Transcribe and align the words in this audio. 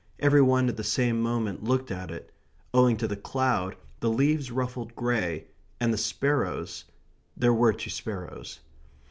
Every 0.17 0.41
one 0.41 0.67
at 0.67 0.77
the 0.77 0.83
same 0.83 1.21
moment 1.21 1.63
looked 1.63 1.91
at 1.91 2.09
it. 2.09 2.31
Owing 2.73 2.97
to 2.97 3.07
the 3.07 3.15
cloud, 3.15 3.75
the 3.99 4.09
leaves 4.09 4.49
ruffled 4.49 4.95
grey, 4.95 5.45
and 5.79 5.93
the 5.93 5.97
sparrows 5.99 6.85
there 7.37 7.53
were 7.53 7.71
two 7.73 7.91
sparrows. 7.91 8.61